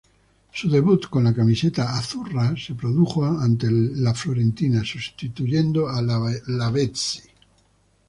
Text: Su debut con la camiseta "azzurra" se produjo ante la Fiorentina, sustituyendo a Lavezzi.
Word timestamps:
Su 0.51 0.67
debut 0.67 1.09
con 1.09 1.23
la 1.25 1.31
camiseta 1.31 1.91
"azzurra" 1.95 2.55
se 2.57 2.73
produjo 2.73 3.23
ante 3.23 3.69
la 3.69 4.15
Fiorentina, 4.15 4.81
sustituyendo 4.83 5.87
a 5.87 6.01
Lavezzi. 6.01 7.21